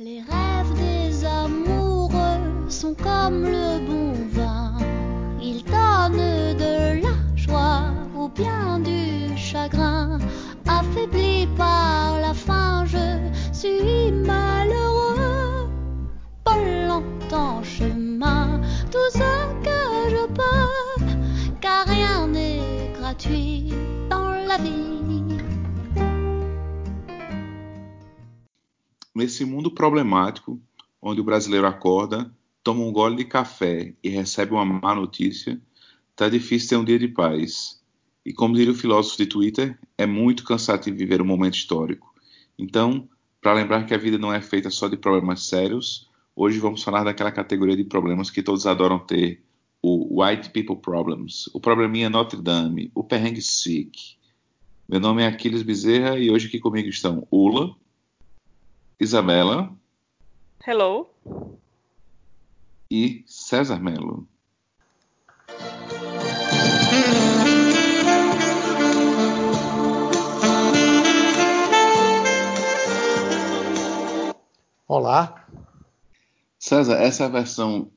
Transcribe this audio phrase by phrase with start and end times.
[0.00, 4.76] Les rêves des amoureux sont comme le bon vin.
[5.42, 10.18] Ils donnent de la joie ou bien du chagrin.
[10.68, 15.68] Affaibli par la faim, je suis malheureux.
[16.44, 18.60] Pas longtemps chemin,
[18.92, 19.18] tout ce
[19.64, 21.06] que je peux,
[21.60, 23.67] car rien n'est gratuit
[29.18, 30.62] Nesse mundo problemático,
[31.02, 32.32] onde o brasileiro acorda,
[32.62, 35.60] toma um gole de café e recebe uma má notícia,
[36.14, 37.82] tá difícil ter um dia de paz.
[38.24, 42.14] E como diria o filósofo de Twitter, é muito cansativo viver um momento histórico.
[42.56, 43.08] Então,
[43.42, 47.02] para lembrar que a vida não é feita só de problemas sérios, hoje vamos falar
[47.02, 49.42] daquela categoria de problemas que todos adoram ter,
[49.82, 54.16] o White People Problems, o probleminha Notre Dame, o perrengue sick.
[54.88, 57.74] Meu nome é Aquiles Bezerra e hoje aqui comigo estão Ula,
[59.00, 59.70] Isabela
[60.66, 61.08] Hello.
[62.90, 64.26] e César Melo.
[74.86, 75.44] Olá.
[76.58, 77.90] César, essa é a versão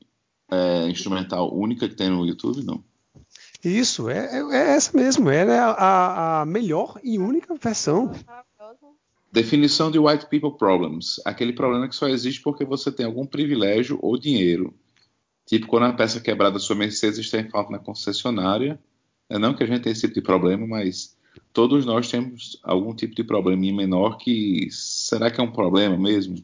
[0.50, 2.82] é, instrumental única que tem no YouTube, não?
[3.64, 5.30] Isso, é, é- é essa mesmo.
[5.30, 8.12] Ela é a, a melhor e única versão.
[9.32, 11.18] Definição de White People Problems.
[11.24, 14.74] Aquele problema que só existe porque você tem algum privilégio ou dinheiro.
[15.46, 18.78] Tipo quando a peça quebrada da sua Mercedes está em falta na concessionária.
[19.30, 21.16] É não que a gente tenha esse tipo de problema, mas
[21.50, 26.36] todos nós temos algum tipo de probleminha menor que será que é um problema mesmo?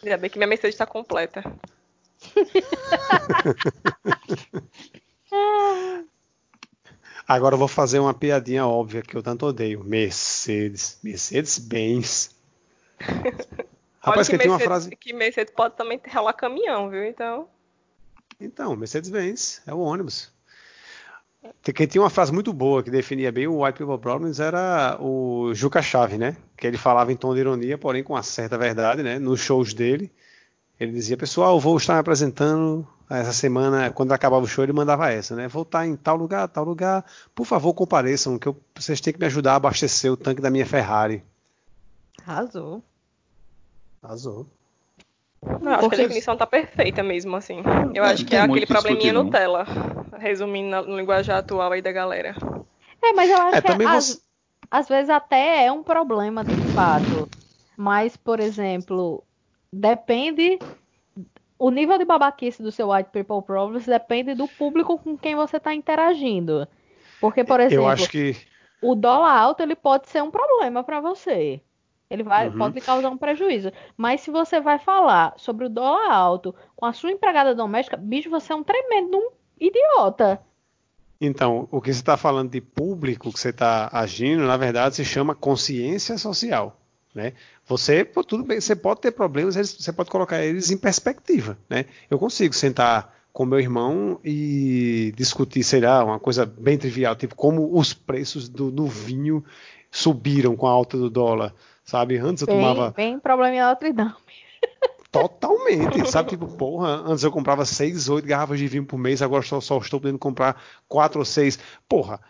[0.00, 1.42] Ainda bem que minha Mercedes está completa.
[7.26, 9.82] Agora eu vou fazer uma piadinha óbvia que eu tanto odeio.
[9.82, 10.98] Mercedes.
[11.02, 12.30] Mercedes-Benz.
[14.00, 14.96] Rapaz, Olha que tem uma Mercedes, frase.
[14.96, 17.04] que Mercedes pode também rolar caminhão, viu?
[17.04, 17.48] Então.
[18.40, 20.32] Então, Mercedes-Benz é o ônibus.
[21.74, 25.52] Quem tinha uma frase muito boa que definia bem o White People Problems era o
[25.54, 26.36] Juca Chave, né?
[26.56, 29.18] Que ele falava em tom de ironia, porém com uma certa verdade, né?
[29.18, 30.12] Nos shows dele,
[30.78, 33.90] ele dizia: Pessoal, vou estar me apresentando essa semana.
[33.90, 35.48] Quando acabava o show, ele mandava essa, né?
[35.48, 37.04] Vou estar em tal lugar, tal lugar.
[37.34, 40.50] Por favor, compareçam, que eu- vocês têm que me ajudar a abastecer o tanque da
[40.50, 41.22] minha Ferrari.
[42.26, 42.82] Arrasou.
[44.02, 44.46] Arrasou.
[45.60, 47.62] Não, acho que Porque- a definição tá perfeita mesmo, assim.
[47.94, 49.24] Eu É, acho que é aquele que probleminha discutir, não.
[49.24, 49.64] Nutella.
[50.18, 52.34] Resumindo na- no linguajar atual aí da galera.
[53.02, 54.20] É, mas eu acho É, que às, você-
[54.70, 57.28] às vezes até é um problema de fato.
[57.76, 59.22] Mas, por exemplo,
[59.72, 60.58] depende.
[61.58, 65.56] O nível de babaquice do seu White People Problems depende do público com quem você
[65.56, 66.68] está interagindo.
[67.20, 68.36] Porque, por exemplo, Eu acho que.
[68.82, 71.60] o dólar alto ele pode ser um problema para você.
[72.10, 72.58] Ele vai, Uhum.
[72.58, 73.72] pode lhe causar um prejuízo.
[73.96, 78.30] Mas se você vai falar sobre o dólar alto com a sua empregada doméstica, bicho,
[78.30, 80.40] você é um tremendo um idiota.
[81.20, 85.04] Então, o que você está falando de público que você está agindo, na verdade, se
[85.04, 86.78] chama consciência social.
[87.14, 87.32] Né?
[87.66, 91.58] Você, pô, tudo bem, você pode ter problemas, você pode colocar eles em perspectiva.
[91.68, 91.86] Né?
[92.08, 97.34] Eu consigo sentar com meu irmão e discutir, sei lá, uma coisa bem trivial, tipo
[97.34, 99.44] como os preços do, do vinho
[99.90, 101.52] subiram com a alta do dólar.
[101.84, 102.16] Sabe?
[102.18, 104.14] Antes eu Bem, tomava bem problema Notre Dame.
[105.10, 106.30] Totalmente, sabe?
[106.30, 109.78] Tipo, porra, antes eu comprava seis, oito garrafas de vinho por mês, agora só, só
[109.78, 111.58] estou podendo comprar quatro ou seis.
[111.88, 112.20] Porra,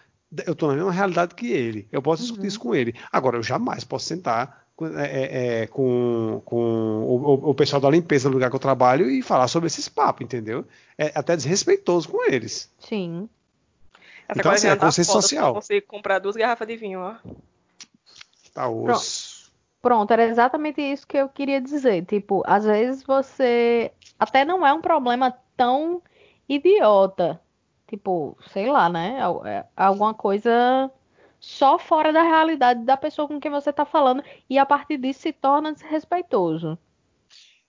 [0.47, 1.89] eu tô na mesma realidade que ele.
[1.91, 2.95] Eu posso discutir isso com ele.
[3.11, 6.57] Agora, eu jamais posso sentar é, é, é, com, com
[7.05, 10.25] o, o- pessoal da limpeza do lugar que eu trabalho e falar sobre esses papos,
[10.25, 10.65] entendeu?
[10.99, 12.71] É até desrespeitoso com eles.
[12.79, 13.29] Sim.
[14.29, 15.49] Essa Então, assim, é consciência social.
[15.49, 17.15] Eu consigo comprar duas garrafas de vinho, ó.
[18.53, 19.53] Tá osso.
[19.81, 22.05] Pronto, era exatamente isso que eu queria dizer.
[22.05, 26.03] Tipo, às vezes você até não é um problema tão
[26.49, 27.41] idiota.
[27.87, 29.19] Tipo, sei lá, né?
[29.45, 30.91] É Alguma coisa
[31.41, 34.23] só fora da realidade da pessoa com quem você tá falando.
[34.49, 36.79] E a partir disso se torna desrespeitoso.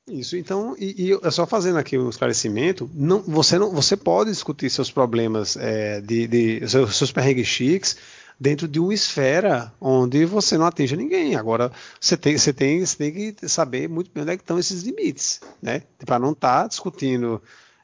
[0.09, 4.69] Isso, então, e, e só fazendo aqui um esclarecimento, não, você, não, você pode discutir
[4.69, 7.97] seus problemas é, de, de seus, seus perrengues chiques
[8.39, 11.35] dentro de uma esfera onde você não atinge ninguém.
[11.35, 14.83] Agora, você tem, você tem, você tem que saber muito bem onde é estão esses
[14.83, 15.83] limites, né?
[16.05, 17.41] Para não estar discutindo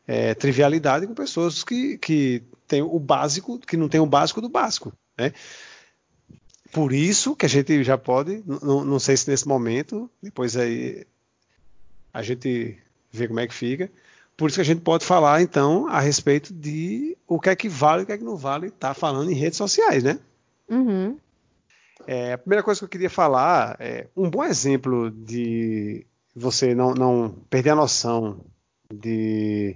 [0.08, 4.50] é, trivialidade com pessoas que, que têm o básico, que não têm o básico do
[4.50, 5.34] básico, né?
[6.74, 11.06] Por isso que a gente já pode, não sei se nesse momento, depois aí
[12.12, 12.78] a gente
[13.12, 13.92] vê como é que fica.
[14.36, 17.70] Por isso que a gente pode falar, então, a respeito de o que é que
[17.70, 20.20] vale e o que é que não vale estar falando em redes sociais, né?
[20.68, 21.18] Uhum.
[22.08, 26.06] É, a primeira coisa que eu queria falar é um bom exemplo de,
[26.36, 28.40] você não, não perder a noção
[28.92, 29.76] de,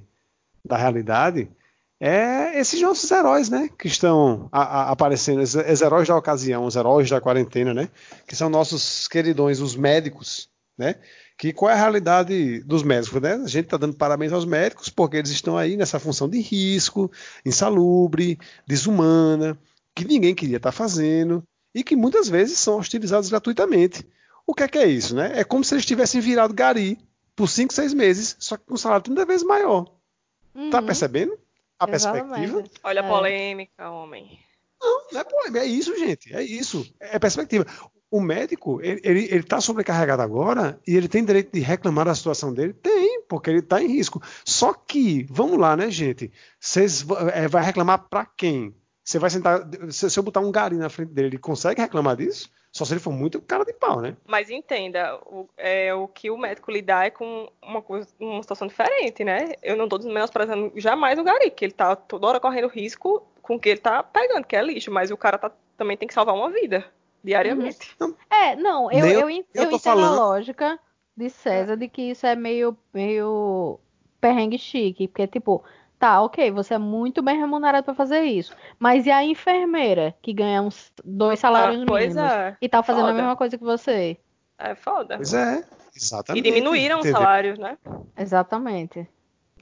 [0.66, 1.48] da realidade,
[2.00, 3.70] é esses nossos heróis, né?
[3.78, 7.90] Que estão a, a, aparecendo, os, os, heróis da ocasião, os heróis da quarentena, né?
[8.28, 10.96] Que são nossos queridões, os médicos, né?
[11.38, 13.34] Que qual é a realidade dos médicos, né?
[13.34, 17.12] A gente está dando parabéns aos médicos porque eles estão aí nessa função de risco,
[17.46, 19.58] insalubre, desumana,
[19.96, 21.44] que ninguém queria estar tá fazendo
[21.74, 24.08] e que muitas vezes são utilizados gratuitamente.
[24.46, 25.32] O que é que é isso, né?
[25.36, 26.98] É como se eles tivessem virado gari
[27.36, 29.86] por 5, 6 meses, só que com um salário 30 vezes maior.
[29.86, 29.92] Tá
[30.56, 30.70] uhum.
[30.70, 31.38] Tá percebendo?
[31.80, 32.64] A perspectiva.
[32.84, 33.10] Olha a é.
[33.10, 34.40] polêmica, homem.
[34.82, 36.34] Não, não é polêmica, é isso, gente.
[36.36, 36.92] É isso.
[37.00, 37.66] É perspectiva.
[38.10, 42.74] O médico, ele está sobrecarregado agora e ele tem direito de reclamar da situação dele?
[42.74, 44.22] Tem, porque ele está em risco.
[44.46, 46.32] Só que, vamos lá, né, gente?
[46.60, 48.74] Vocês é, vai reclamar para quem?
[49.04, 49.68] Você vai sentar.
[49.90, 52.50] Se, se eu botar um gari na frente dele, ele consegue reclamar disso?
[52.78, 54.16] Só se ele for muito cara de pau, né?
[54.28, 58.68] Mas entenda, o, é, o que o médico lidar é com uma, coisa, uma situação
[58.68, 59.54] diferente, né?
[59.64, 63.56] Eu não estou menosprezando jamais o Gari, que ele tá toda hora correndo risco com
[63.56, 66.14] o que ele tá pegando, que é lixo, mas o cara tá, também tem que
[66.14, 66.86] salvar uma vida
[67.24, 67.96] diariamente.
[68.00, 68.14] Uhum.
[68.30, 70.14] É, não, eu, eu, eu, eu, eu entendo falando...
[70.14, 70.80] a lógica
[71.16, 73.80] de César de que isso é meio, meio
[74.22, 75.64] perrengue chique, porque, tipo,
[76.00, 78.56] Tá, ok, você é muito bem remunerado para fazer isso.
[78.78, 82.58] Mas e a enfermeira que ganha uns dois salários ah, mínimos é.
[82.62, 83.14] e tá fazendo foda.
[83.14, 84.18] a mesma coisa que você?
[84.60, 85.16] É foda.
[85.18, 85.64] Pois é,
[85.96, 86.48] exatamente.
[86.48, 87.78] E diminuíram os salários, né?
[88.16, 89.08] Exatamente.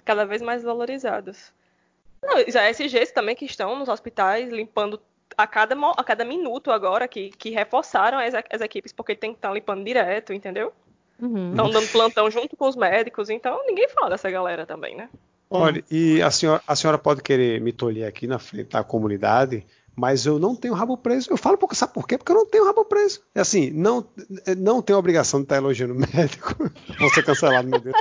[0.03, 1.53] Cada vez mais valorizados.
[2.21, 4.99] Não, já SGs também que estão nos hospitais limpando
[5.37, 9.37] a cada, a cada minuto agora, que, que reforçaram as, as equipes, porque tem que
[9.37, 10.73] estar limpando direto, entendeu?
[11.13, 11.71] Estão uhum.
[11.71, 15.09] dando plantão junto com os médicos, então ninguém fala dessa galera também, né?
[15.61, 19.65] Olha, e a senhora, a senhora pode querer me tolher aqui na frente da comunidade,
[19.95, 21.31] mas eu não tenho rabo preso.
[21.31, 22.17] Eu falo porque sabe por quê?
[22.17, 23.21] Porque eu não tenho rabo preso.
[23.33, 24.05] É assim, não,
[24.57, 26.55] não tenho obrigação de estar elogiando o médico.
[26.99, 27.95] Vou ser cancelado, meu Deus.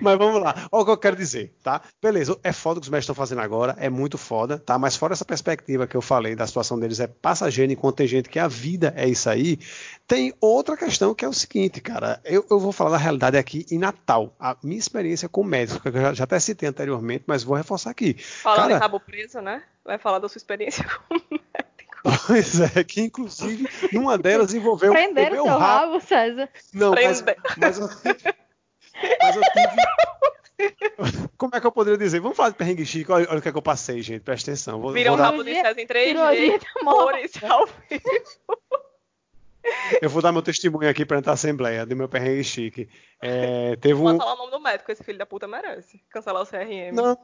[0.00, 0.68] Mas vamos lá.
[0.70, 1.80] Olha o que eu quero dizer, tá?
[2.02, 4.78] Beleza, é foda o que os mestres estão fazendo agora, é muito foda, tá?
[4.78, 8.28] Mas fora essa perspectiva que eu falei da situação deles é passageira enquanto tem gente
[8.28, 9.58] que a vida é isso aí,
[10.06, 12.20] tem outra questão que é o seguinte, cara.
[12.24, 14.34] Eu, eu vou falar da realidade aqui em Natal.
[14.38, 17.90] A minha experiência com médicos, que eu já, já até citei anteriormente, mas vou reforçar
[17.90, 18.14] aqui.
[18.14, 19.62] Falando cara, em cabo preso, né?
[19.84, 22.24] Vai falar da sua experiência com médico.
[22.26, 26.48] Pois é, que inclusive numa delas envolveu Prender o meu seu rabo, rabo César.
[26.72, 27.24] Não, mas,
[27.56, 27.78] mas,
[29.22, 29.76] mas eu tive.
[31.36, 32.20] Como é que eu poderia dizer?
[32.20, 33.10] Vamos falar de perrengue chique.
[33.10, 34.22] Olha, olha o que, é que eu passei, gente.
[34.22, 34.80] Presta atenção.
[34.80, 35.24] Vou, Vira um dar...
[35.24, 36.60] rabo de em 3G.
[36.84, 38.60] Cores ao vivo.
[40.00, 42.88] Eu vou dar meu testemunho aqui perante a Assembleia do meu perrengue chique.
[43.20, 44.16] É, teve um...
[44.16, 46.00] falar o nome do médico, esse filho da puta merece.
[46.10, 46.92] Cancelar o CRM.
[46.92, 47.18] Não,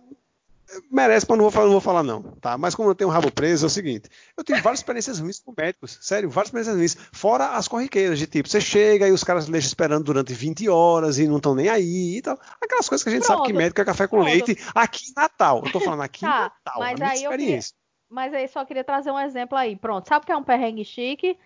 [0.91, 2.57] merece, mas não vou, falar, não vou falar não, tá?
[2.57, 5.41] Mas como eu tenho um rabo preso, é o seguinte, eu tive várias experiências ruins
[5.41, 9.25] com médicos, sério, várias experiências ruins, fora as corriqueiras de tipo, você chega e os
[9.25, 13.03] caras deixam esperando durante 20 horas e não estão nem aí e tal, aquelas coisas
[13.03, 13.39] que a gente Pronto.
[13.39, 14.29] sabe que médico é café com Pronto.
[14.29, 17.75] leite, aqui em Natal, eu tô falando aqui tá, em Natal, mas aí experiência.
[17.75, 20.45] Queria, mas aí só queria trazer um exemplo aí, pronto, sabe o que é um
[20.45, 21.39] perrengue chique?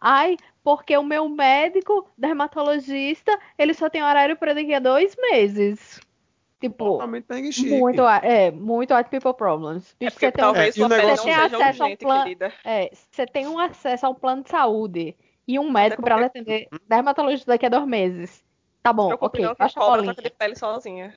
[0.00, 6.00] Ai, porque o meu médico dermatologista, ele só tem horário para daqui a dois meses.
[6.60, 6.98] Tipo,
[7.68, 9.94] muito, é, muito white people problems.
[10.00, 13.26] É porque você talvez tem, um, é, você tem acesso a um plano, é, você
[13.26, 15.16] tem um acesso a um plano de saúde
[15.46, 18.44] e um médico para lhe atender dermatologista daqui a dois meses.
[18.82, 19.44] Tá bom, ok.
[19.44, 21.14] Não, que cobra de pele sozinha.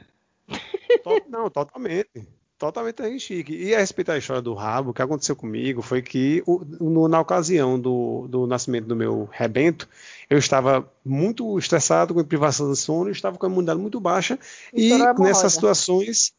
[1.28, 2.28] Não, totalmente
[2.62, 3.56] totalmente chique.
[3.56, 6.44] E a respeito da história do rabo, o que aconteceu comigo foi que,
[6.80, 9.90] no, na ocasião do, do, nascimento do meu rebento,
[10.30, 14.38] eu estava muito estressado, com privação de sono, estava com a imunidade muito baixa,
[14.72, 16.34] e nessas situações,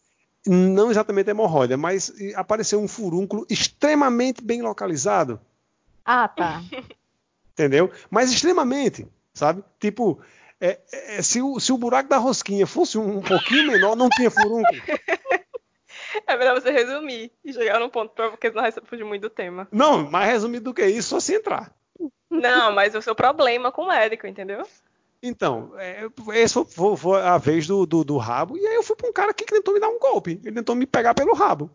[0.47, 5.41] não exatamente hemorroida, mas apareceu um furúnculo extremamente bem localizado.
[6.05, 6.63] Ah, tá.
[7.53, 7.91] Entendeu?
[8.09, 9.65] Mas extremamente, sabe?
[9.81, 10.21] Tipo,
[10.61, 14.09] é, é, se, o, se o buraco da rosquinha fosse um, um pouquinho menor, não
[14.09, 14.81] tinha furúnculo.
[16.27, 19.31] É melhor você resumir e chegar num ponto pra, porque senão vai fugir muito do
[19.31, 19.69] tema.
[19.71, 21.73] Não, mais resumido do que isso, só se entrar.
[22.31, 24.67] Não, mas o seu problema com o médico, entendeu?
[25.23, 28.97] Então, é, essa foi, foi, a vez do, do, do, rabo, e aí eu fui
[28.97, 30.41] pra um cara que tentou me dar um golpe.
[30.45, 31.71] Ele tentou me pegar pelo rabo.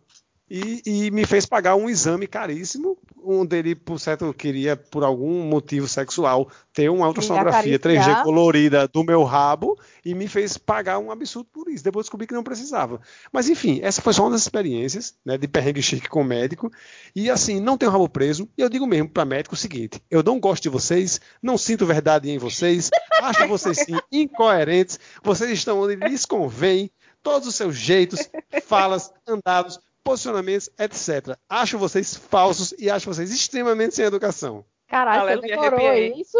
[0.50, 5.44] E, e, me fez pagar um exame caríssimo, onde ele, por certo, queria, por algum
[5.44, 11.12] motivo sexual, ter uma ultrassonografia 3G colorida do meu rabo e me fez pagar um
[11.12, 11.84] absurdo por isso.
[11.84, 13.02] Depois descobri que não precisava.
[13.30, 16.72] Mas enfim, essa foi só uma das experiências né, de perrengue chique com médico.
[17.14, 18.48] E assim, não tenho rabo preso.
[18.58, 21.86] E eu digo mesmo para médico o seguinte: eu não gosto de vocês, não sinto
[21.86, 22.90] verdade em vocês,
[23.22, 26.90] acho vocês sim incoerentes, vocês estão onde lhes convém,
[27.22, 28.30] todos os seus jeitos,
[28.64, 29.78] falas, andados
[30.08, 31.38] posicionamentos, etc.
[31.50, 34.64] Acho vocês falsos e acho vocês extremamente sem educação.
[34.88, 36.38] Caralho, você decorou isso?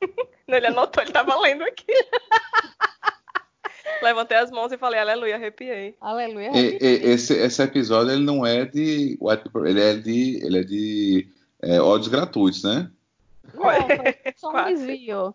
[0.46, 1.86] Não, ele anotou, ele tava lendo aqui.
[4.02, 5.96] Levantei as mãos e falei, aleluia, arrepiei.
[6.00, 6.50] Aleluia.
[6.54, 9.18] E- e- esse, esse episódio ele não é de
[9.66, 11.28] ele é de, ele é de
[11.62, 12.90] é, ódios gratuitos, né?
[13.54, 15.34] Não, foi só um desvio.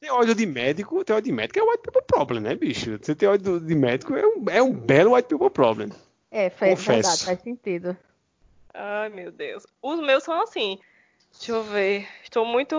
[0.00, 2.98] Tem ódio de médico, tem ódio de médico é white people problem, né, bicho?
[3.02, 5.90] Você tem ódio de médico é um, é um belo white people problem.
[6.30, 7.96] É, faz verdade, faz sentido.
[8.74, 9.66] Ai, meu Deus.
[9.82, 10.78] Os meus são assim.
[11.32, 12.06] Deixa eu ver.
[12.22, 12.76] Estou muito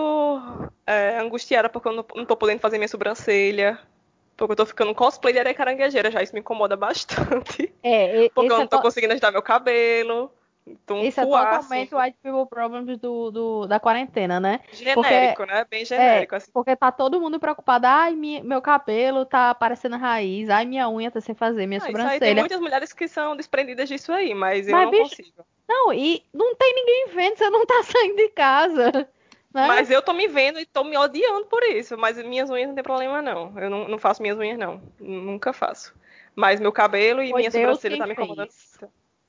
[0.86, 3.78] é, angustiada porque eu não, não tô podendo fazer minha sobrancelha.
[4.36, 6.22] Porque eu tô ficando cosplay de areia caranguejeira já.
[6.22, 7.72] Isso me incomoda bastante.
[7.82, 10.32] É, e- Porque eu é, não tô to- conseguindo ajeitar meu cabelo.
[10.90, 14.60] Um esse é totalmente o white people problems do, do- da quarentena, né?
[14.72, 15.64] genérico, né?
[15.70, 16.34] Bem genérico.
[16.36, 16.50] assim.
[16.52, 17.86] Porque tá todo mundo preocupado.
[17.86, 20.48] Ai, mi- meu cabelo tá parecendo raiz.
[20.50, 22.40] Ai, minha unha tá sem fazer, minha Ah, isso aí tem sobrancelha.
[22.42, 25.44] muitas mulheres que são desprendidas disso aí, mas eu Mas, não bicho, consigo.
[25.68, 29.08] Não, e não tem ninguém vendo, você não tá saindo de casa.
[29.52, 29.66] Né?
[29.66, 31.96] Mas eu tô me vendo e tô me odiando por isso.
[31.98, 33.58] Mas minhas unhas não tem problema, não.
[33.58, 34.80] Eu não, não faço minhas unhas, não.
[35.00, 35.92] Nunca faço.
[36.36, 38.48] Mas meu cabelo e Foi minha Deus sobrancelha tá me incomodando.
[38.48, 38.78] fez.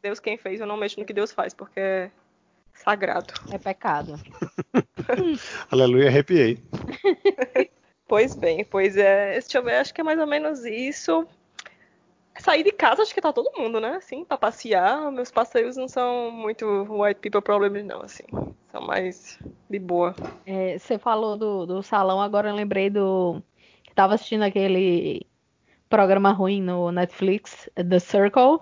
[0.01, 2.11] Deus quem fez, eu não mexo no que Deus faz, porque é
[2.73, 3.33] sagrado.
[3.51, 4.15] É pecado.
[5.69, 6.57] Aleluia, arrepiei.
[8.11, 9.39] Pois bem, pois é.
[9.39, 11.25] Deixa eu ver, acho que é mais ou menos isso.
[12.37, 13.95] Sair de casa, acho que tá todo mundo, né?
[13.95, 15.09] Assim, pra passear.
[15.13, 18.25] Meus passeios não são muito white people problems, não, assim.
[18.69, 19.39] São mais
[19.69, 20.13] de boa.
[20.45, 23.41] É, você falou do, do salão, agora eu lembrei do.
[23.95, 25.25] Tava assistindo aquele
[25.87, 28.59] programa ruim no Netflix, The Circle.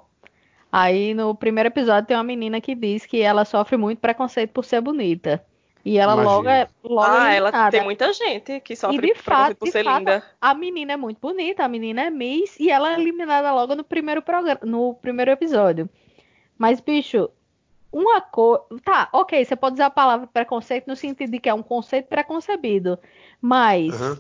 [0.71, 4.63] Aí no primeiro episódio tem uma menina que diz que ela sofre muito preconceito por
[4.63, 5.43] ser bonita.
[5.83, 9.23] E ela logo é, logo ah, ela tem muita gente que sofre E de preconceito
[9.23, 10.23] fato, por de ser fato, linda.
[10.39, 13.83] a menina é muito bonita, a menina é Miss e ela é eliminada logo no
[13.83, 15.89] primeiro programa, no primeiro episódio.
[16.57, 17.29] Mas, bicho,
[17.91, 18.63] uma coisa.
[18.83, 22.07] Tá, ok, você pode usar a palavra preconceito no sentido de que é um conceito
[22.07, 22.99] preconcebido.
[23.41, 24.19] Mas Aham.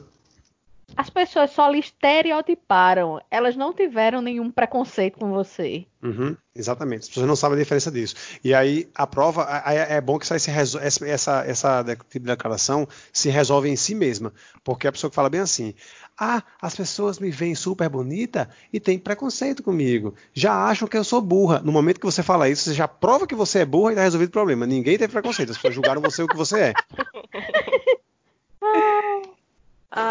[0.95, 3.21] As pessoas só lhe estereotiparam.
[3.29, 5.85] Elas não tiveram nenhum preconceito com você.
[6.01, 7.01] Uhum, exatamente.
[7.01, 8.15] As pessoas não sabem a diferença disso.
[8.43, 13.69] E aí a prova aí é bom que essa, essa, tipo de declaração se resolve
[13.69, 14.33] em si mesma.
[14.63, 15.73] Porque a pessoa que fala bem assim:
[16.17, 20.13] ah, as pessoas me veem super bonita e têm preconceito comigo.
[20.33, 21.61] Já acham que eu sou burra.
[21.63, 24.03] No momento que você fala isso, você já prova que você é burra e está
[24.03, 24.65] resolvido o problema.
[24.65, 25.51] Ninguém teve preconceito.
[25.51, 26.73] As pessoas julgaram você o que você é.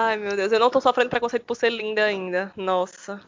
[0.09, 2.51] Ai, meu Deus, eu não tô sofrendo preconceito por ser linda ainda.
[2.57, 3.21] Nossa.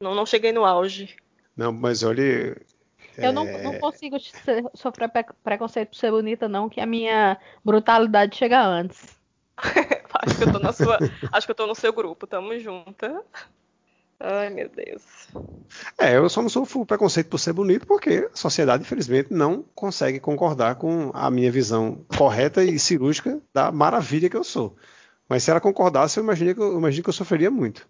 [0.00, 1.14] Não, não cheguei no auge.
[1.54, 2.56] Não, mas olha.
[3.18, 6.86] Eu não, é, não consigo ser- sofrer pre- preconceito por ser bonita, não, que a
[6.86, 9.06] minha brutalidade chega antes.
[9.58, 10.98] acho que eu tô na sua.
[11.30, 12.26] acho que eu tô no seu grupo.
[12.26, 13.22] Tamo junta.
[14.18, 15.02] Ai, meu Deus.
[15.98, 20.18] É, eu só não sofro preconceito por ser bonito porque a sociedade, infelizmente, não consegue
[20.18, 24.74] concordar com a minha visão correta e cirúrgica da maravilha que eu sou.
[25.28, 27.88] Mas se ela concordasse, eu imagino que eu, imagino que eu sofreria muito.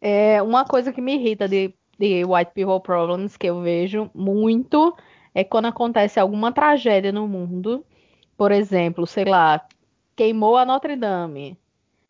[0.00, 4.94] É uma coisa que me irrita de, de White People Problems que eu vejo muito
[5.34, 7.84] é quando acontece alguma tragédia no mundo.
[8.36, 9.64] Por exemplo, sei lá,
[10.14, 11.58] queimou a Notre Dame.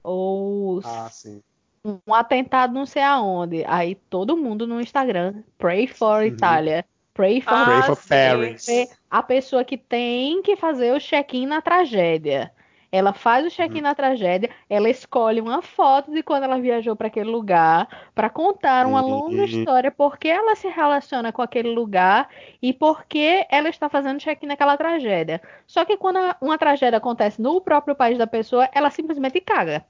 [0.03, 1.41] Ou sim.
[1.85, 3.65] um atentado não sei aonde.
[3.67, 6.27] Aí todo mundo no Instagram, pray for Uhum.
[6.27, 6.85] Itália.
[7.15, 8.09] Pray for Ah, Pray for.
[8.09, 8.67] Paris.
[9.09, 12.51] a pessoa que tem que fazer o check-in na tragédia.
[12.97, 17.09] Ela faz o check-in na tragédia, ela escolhe uma foto de quando ela viajou para
[17.09, 19.09] aquele lugar, para contar uma Uhum.
[19.11, 22.29] longa história por que ela se relaciona com aquele lugar
[22.63, 25.43] e por que ela está fazendo check-in naquela tragédia.
[25.67, 29.85] Só que quando uma tragédia acontece no próprio país da pessoa, ela simplesmente caga.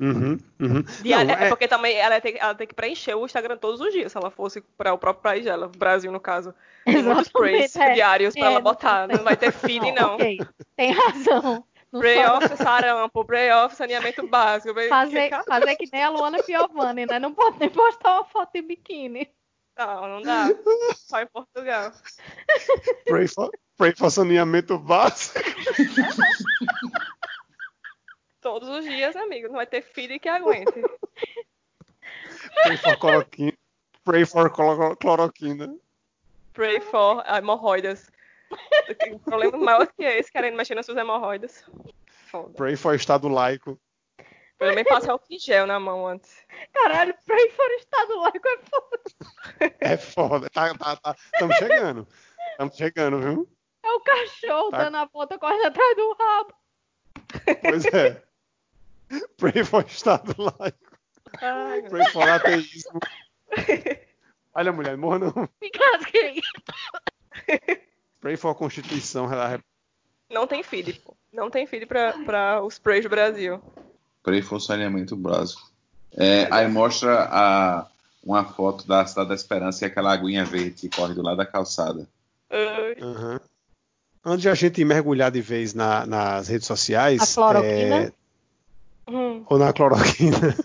[0.00, 0.82] Uhum, uhum.
[1.02, 1.46] Diária- Não, é...
[1.46, 4.18] é- porque também ela tem, ela tem que preencher o Instagram todos os dias, se
[4.18, 6.52] ela fosse para o próprio país dela, Brasil no caso.
[6.84, 7.92] Tem muitos prays é.
[7.92, 10.14] diários pra É, ela não botar, não vai ter feed não.
[10.16, 10.38] Ok,
[10.76, 11.64] tem razão.
[11.94, 14.74] Não Pray só- off sarampo, pray off saneamento básico.
[14.88, 17.20] fazer, que- fazer que nem a Luana Piovani, né?
[17.20, 19.30] Não pode nem postar uma foto de biquíni.
[19.78, 20.46] Não, não dá.
[20.96, 21.92] Só em Portugal.
[23.06, 25.38] pray, for, pray for saneamento básico.
[28.40, 29.46] Todos os dias, amigo.
[29.48, 30.72] Não vai ter feed que aguente.
[32.64, 33.52] Pray for cloroquina.
[34.04, 35.74] Pray for cloro- cloroquina.
[36.52, 38.10] Pray for hemorroidas.
[39.10, 41.64] Um problema maior que esse, querendo mexer nas suas hemorroidas.
[42.26, 42.52] Foda.
[42.54, 43.80] Pray for estado laico.
[44.58, 46.36] Pelo menos álcool em gel na mão antes.
[46.72, 49.74] Caralho, pray for estado laico é foda.
[49.80, 50.50] É foda.
[50.50, 51.16] Tá, tá, tá.
[51.32, 52.08] Estamos chegando.
[52.52, 53.48] Estamos chegando, viu?
[53.82, 54.84] É o cachorro Tá.
[54.84, 56.54] dando a volta correndo atrás do rabo.
[57.62, 58.22] Pois é.
[59.36, 60.98] Pray for estado laico.
[61.42, 63.00] Ai, Pray for ateísmo.
[64.54, 65.48] Olha, mulher, morra não.
[65.60, 66.40] Me casquei.
[68.24, 69.28] Pray for a Constituição.
[70.30, 71.14] Não tem feed, pô.
[71.30, 73.60] Não tem feed para os Prays do Brasil.
[74.22, 75.70] Pray for saneamento básico.
[76.16, 77.86] É, aí mostra a,
[78.24, 81.44] uma foto da Cidade da Esperança e aquela aguinha verde que corre do lado da
[81.44, 82.08] calçada.
[82.50, 83.38] Uhum.
[84.24, 87.20] Antes de a gente mergulhar de vez na, nas redes sociais.
[87.20, 87.96] A cloroquina?
[88.04, 88.12] É...
[89.06, 89.44] Hum.
[89.50, 90.56] Ou na cloroquina.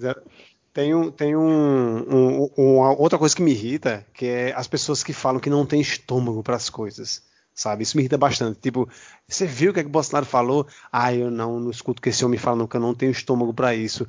[0.76, 1.40] tem um, tem um,
[2.06, 5.64] um, uma outra coisa que me irrita, que é as pessoas que falam que não
[5.64, 7.22] tem estômago para as coisas
[7.54, 7.82] sabe?
[7.82, 8.60] Isso me irrita bastante.
[8.60, 8.86] Tipo,
[9.26, 10.66] você viu o que, é que o Bolsonaro falou?
[10.92, 13.10] Ah, eu não, não escuto o que esse homem fala, não, que eu não tenho
[13.10, 14.06] estômago para isso.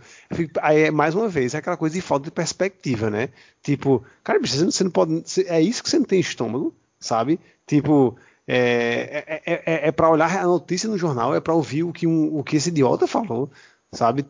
[0.61, 3.29] Aí, é, mais uma vez, é aquela coisa de falta de perspectiva, né?
[3.63, 5.23] Tipo, cara, você não pode.
[5.45, 7.39] É isso que você não tem estômago, sabe?
[7.65, 11.83] Tipo, é, é, é, é, é para olhar a notícia no jornal, é para ouvir
[11.83, 13.49] o que, um, o que esse idiota falou,
[13.93, 14.25] sabe?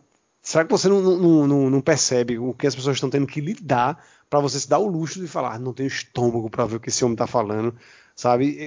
[0.48, 3.42] Será que você não, não, não, não percebe o que as pessoas estão tendo que
[3.42, 6.77] lidar para você se dar o luxo de falar, ah, não tenho estômago para ver
[6.77, 7.75] o que esse homem está falando?
[8.18, 8.58] sabe?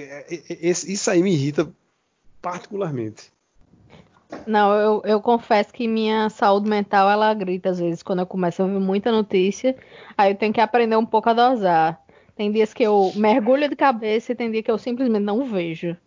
[0.61, 1.69] Isso aí me irrita
[2.41, 3.31] particularmente.
[4.47, 8.61] Não, eu, eu confesso que minha saúde mental ela grita às vezes quando eu começo
[8.61, 9.75] a ouvir muita notícia.
[10.17, 12.01] Aí eu tenho que aprender um pouco a dosar.
[12.33, 15.97] Tem dias que eu mergulho de cabeça e tem dias que eu simplesmente não vejo.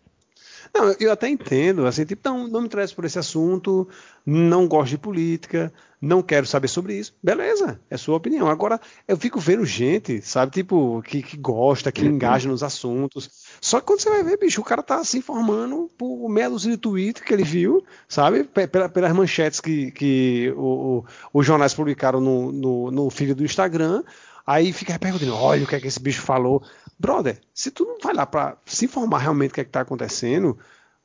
[0.75, 3.87] Não, eu até entendo, assim, tipo, não, não me interessa por esse assunto,
[4.25, 7.15] não gosto de política, não quero saber sobre isso.
[7.23, 8.49] Beleza, é sua opinião.
[8.49, 13.29] Agora, eu fico vendo gente, sabe, tipo, que, que gosta, que engaja nos assuntos.
[13.61, 16.75] Só que quando você vai ver, bicho, o cara tá se informando por meia de
[16.75, 22.19] tweet que ele viu, sabe, Pela, pelas manchetes que, que o, o, os jornais publicaram
[22.19, 24.03] no, no, no feed do Instagram.
[24.45, 26.61] Aí fica perguntando, olha o que é que esse bicho falou.
[26.99, 29.81] Brother, se tu não vai lá para se informar realmente o que é que tá
[29.81, 30.57] acontecendo,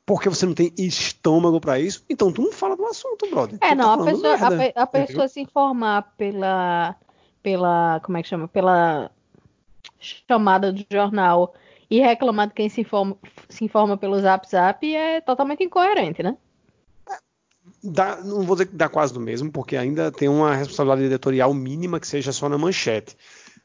[0.05, 3.59] porque você não tem estômago para isso, então tu não fala do assunto, brother.
[3.61, 6.97] É, tu não, tá a pessoa, a, a pessoa se informar pela,
[7.43, 8.47] pela, como é que chama?
[8.47, 9.11] Pela
[9.99, 11.55] chamada do jornal
[11.91, 13.17] e reclamar de quem se informa,
[13.49, 16.37] se informa pelo Zap Zap é totalmente incoerente, né?
[17.83, 21.53] Dá, não vou dizer que dá quase do mesmo, porque ainda tem uma responsabilidade editorial
[21.55, 23.17] mínima que seja só na manchete.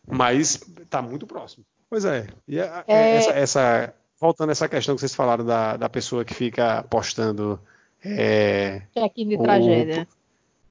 [0.07, 1.65] Mas tá muito próximo.
[1.89, 2.27] Pois é.
[2.47, 3.15] E a, é...
[3.17, 7.60] Essa, essa, voltando a essa questão que vocês falaram da, da pessoa que fica postando.
[8.03, 10.08] É, check-in de o, tragédia.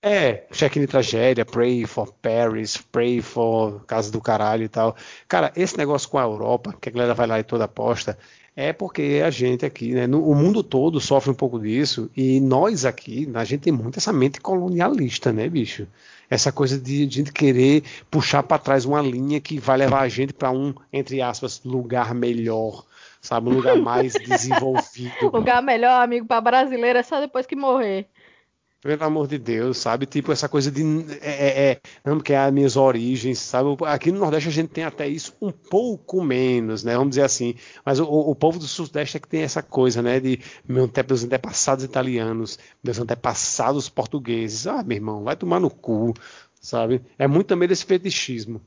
[0.00, 4.94] É, check-in de tragédia, pray for Paris, pray for Casa do Caralho e tal.
[5.26, 8.18] Cara, esse negócio com a Europa, que a galera vai lá e toda aposta,
[8.56, 12.40] é porque a gente aqui, né, no, o mundo todo sofre um pouco disso, e
[12.40, 15.86] nós aqui, a gente tem muito essa mente colonialista, né, bicho?
[16.30, 20.32] essa coisa de, de querer puxar para trás uma linha que vai levar a gente
[20.32, 22.84] para um, entre aspas, lugar melhor,
[23.20, 23.48] sabe?
[23.48, 25.30] Um lugar mais desenvolvido.
[25.32, 28.06] lugar melhor, amigo, para brasileiro é só depois que morrer.
[28.84, 30.04] Pelo amor de Deus, sabe?
[30.04, 30.82] Tipo, essa coisa de.
[31.22, 33.70] É, é, é não, que é as minhas origens, sabe?
[33.86, 36.94] Aqui no Nordeste a gente tem até isso um pouco menos, né?
[36.94, 37.54] Vamos dizer assim.
[37.82, 40.20] Mas o, o povo do Sudeste é que tem essa coisa, né?
[40.20, 44.66] De meus antepassados italianos, meus antepassados portugueses.
[44.66, 46.12] Ah, meu irmão, vai tomar no cu,
[46.60, 47.00] sabe?
[47.18, 48.60] É muito também desse fetichismo.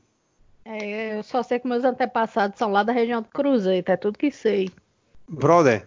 [0.66, 4.18] É, eu só sei que meus antepassados são lá da região do Cruzeiro, é tudo
[4.18, 4.72] que sei.
[5.30, 5.86] Brother,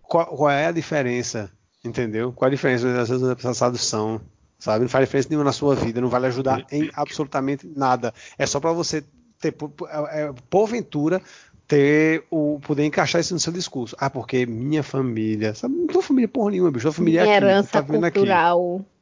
[0.00, 1.52] qual, qual é a diferença
[1.86, 2.32] Entendeu?
[2.32, 4.20] Qual a diferença antepassados são?
[4.58, 4.82] Sabe?
[4.82, 8.12] Não faz diferença nenhuma na sua vida, não vai lhe ajudar em absolutamente nada.
[8.38, 9.04] É só para você
[9.38, 9.54] ter,
[9.88, 11.20] é, é, porventura,
[11.68, 13.96] ter o poder encaixar isso no seu discurso.
[13.98, 15.54] Ah, porque minha família.
[15.54, 15.74] Sabe?
[15.74, 16.88] Não tenho família porra nenhuma, bicho.
[16.88, 18.76] A família minha é aqui, herança tá cultural.
[18.76, 18.96] Aqui.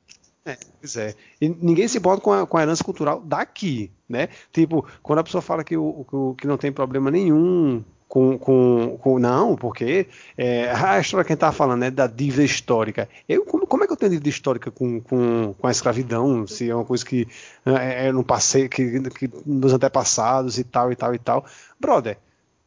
[0.46, 1.14] É, pois é.
[1.40, 4.28] E ninguém se importa com a, com a herança cultural daqui, né?
[4.52, 7.82] Tipo, quando a pessoa fala que, o, que, que não tem problema nenhum
[8.14, 10.06] com, com, com, não, porque
[10.38, 13.08] é, a história que a gente estava falando é né, da dívida histórica.
[13.28, 16.46] Eu, como, como, é que eu tenho dívida histórica com, com, com a escravidão?
[16.46, 17.26] Se é uma coisa que
[17.66, 21.44] é, é no passei, que, que nos antepassados e tal e tal e tal.
[21.80, 22.16] Brother,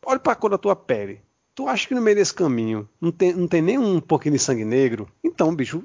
[0.05, 1.21] olha para a cor da tua pele.
[1.57, 4.39] Tu acha que no meio desse caminho não tem, não tem nem um pouquinho de
[4.39, 5.09] sangue negro?
[5.23, 5.83] Então, bicho,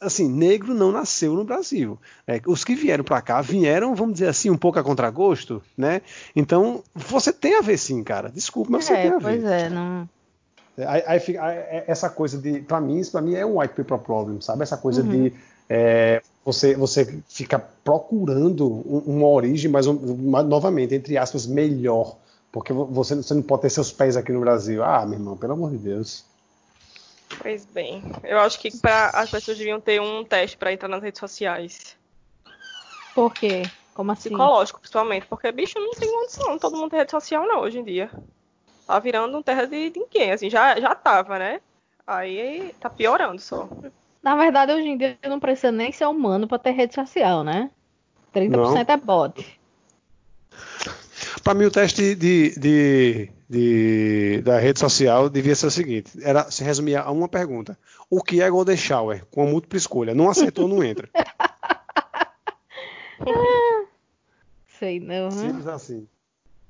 [0.00, 1.98] assim, negro não nasceu no Brasil.
[2.24, 6.02] É, os que vieram para cá vieram, vamos dizer assim, um pouco a contragosto, né?
[6.36, 8.30] Então, você tem a ver sim, cara.
[8.30, 9.40] Desculpa, mas é, você tem a ver.
[9.40, 10.08] Pois é, não.
[10.78, 13.74] Aí, aí, aí, é, essa coisa de, para mim, isso para mim é um white
[13.74, 14.62] people problem, sabe?
[14.62, 15.10] Essa coisa uhum.
[15.10, 15.32] de
[15.68, 19.94] é, você, você fica procurando uma origem, mas um,
[20.44, 22.18] novamente, entre aspas, melhor
[22.52, 24.84] porque você, você não pode ter seus pés aqui no Brasil.
[24.84, 26.26] Ah, meu irmão, pelo amor de Deus.
[27.40, 31.02] Pois bem, eu acho que pra, as pessoas deviam ter um teste para entrar nas
[31.02, 31.96] redes sociais.
[33.14, 33.62] Por quê?
[33.94, 34.28] Como assim?
[34.28, 37.84] Psicológico, principalmente, porque bicho não tem condição, todo mundo tem rede social não hoje em
[37.84, 38.10] dia.
[38.86, 41.60] Tá virando um terra de, ninguém, assim, já, já tava, né?
[42.06, 43.66] Aí tá piorando só.
[44.22, 47.70] Na verdade, hoje em dia não precisa nem ser humano para ter rede social, né?
[48.34, 48.76] 30% não.
[48.76, 49.60] é bot.
[51.42, 56.50] Para mim, o teste de, de, de, da rede social devia ser o seguinte: era
[56.50, 57.76] se resumir a uma pergunta.
[58.08, 59.24] O que é Golden Shower?
[59.30, 60.14] Com múltipla escolha.
[60.14, 61.08] Não acertou, não entra.
[64.78, 65.28] Sei não.
[65.28, 65.30] né?
[65.30, 66.06] Simples assim.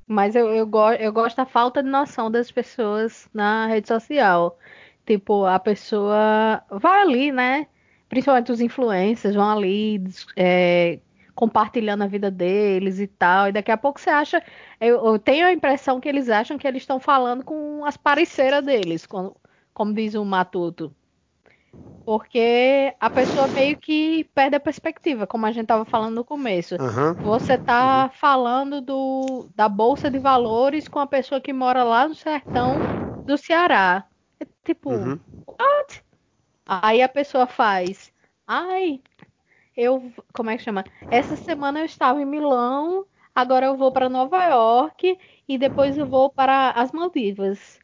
[0.06, 4.58] Mas eu, eu, go eu gosto da falta de noção das pessoas na rede social.
[5.06, 7.66] Tipo, a pessoa vai ali, né?
[8.08, 10.02] Principalmente os influencers vão ali
[10.36, 10.98] é,
[11.34, 13.48] compartilhando a vida deles e tal.
[13.48, 14.42] E daqui a pouco você acha.
[14.80, 18.64] Eu, eu tenho a impressão que eles acham que eles estão falando com as parceiras
[18.64, 19.36] deles, como,
[19.74, 20.94] como diz o Matuto.
[22.04, 26.74] Porque a pessoa meio que perde a perspectiva, como a gente estava falando no começo.
[26.74, 27.16] Aham.
[27.22, 32.14] Você tá falando do, da Bolsa de Valores com a pessoa que mora lá no
[32.14, 32.76] sertão
[33.24, 34.04] do Ceará.
[34.40, 35.20] É tipo, Uhum.
[35.46, 36.02] what?
[36.66, 38.12] Aí a pessoa faz,
[38.46, 39.00] ai,
[39.76, 40.84] eu, como é que chama?
[41.10, 46.06] Essa semana eu estava em Milão, agora eu vou para Nova York e depois eu
[46.08, 47.78] vou para as Maldivas.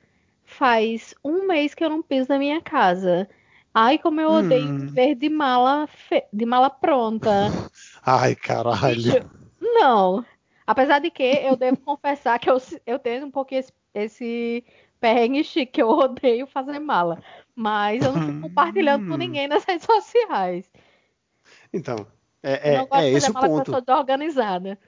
[0.45, 3.29] Faz um mês que eu não piso na minha casa.
[3.75, 4.89] Ai, como eu odeio Hum.
[4.95, 7.55] viver de mala, fe- de mala pronta.
[8.05, 9.15] Ai, caralho.
[9.61, 10.25] Não.
[10.67, 14.65] Apesar de que eu devo confessar que eu, eu tenho um pouquinho esse, esse
[15.01, 17.19] perrengue chique, que eu odeio fazer mala.
[17.55, 19.19] Mas eu não fico compartilhando com Hum.
[19.19, 20.71] ninguém nas redes sociais.
[21.73, 22.07] Então,
[22.43, 23.71] Eu é, é, é esse o eu ponto.
[23.71, 24.79] sou desorganizada.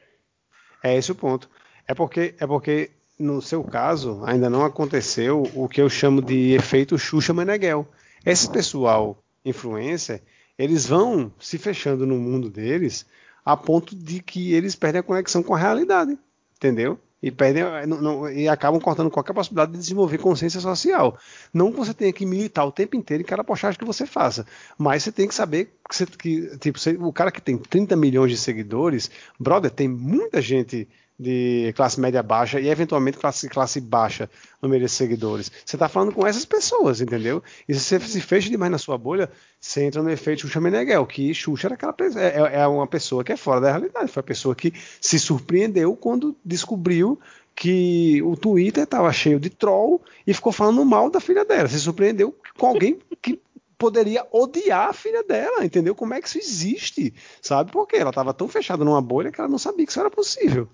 [0.82, 1.48] É esse o ponto.
[1.86, 6.52] É porque, é porque no seu caso ainda não aconteceu o que eu chamo de
[6.52, 7.86] efeito Xuxa Meneghel.
[8.24, 10.22] Esse pessoal influencer,
[10.58, 13.06] eles vão se fechando no mundo deles
[13.44, 16.18] a ponto de que eles perdem a conexão com a realidade,
[16.56, 16.98] entendeu?
[17.22, 21.18] E perdem não- não- e acabam cortando qualquer possibilidade de desenvolver consciência social.
[21.52, 24.46] Não que você tenha que militar o tempo inteiro em cada postagem que você faça,
[24.78, 27.94] mas você tem que saber que, você- que, tipo, você- o cara que tem 30
[27.94, 30.88] milhões de seguidores, brother, tem muita gente
[31.20, 34.30] de classe média baixa e eventualmente classe, classe baixa
[34.62, 35.52] no meio desses seguidores.
[35.64, 37.42] Você está falando com essas pessoas, entendeu?
[37.68, 39.30] E se você se fecha demais na sua bolha,
[39.60, 43.22] você entra no efeito Xuxa Meneghel, que Xuxa era aquela pe- é, é uma pessoa
[43.22, 47.20] que é fora da realidade, foi a pessoa que se surpreendeu quando descobriu
[47.54, 51.68] que o Twitter estava cheio de troll e ficou falando mal da filha dela.
[51.68, 53.38] Se surpreendeu com alguém que
[53.76, 55.94] poderia odiar a filha dela, entendeu?
[55.94, 57.70] Como é que isso existe, sabe?
[57.72, 60.68] Porque ela estava tão fechada numa bolha que ela não sabia que isso era possível.